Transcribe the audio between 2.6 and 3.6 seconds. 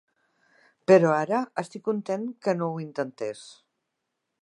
no ho intentés.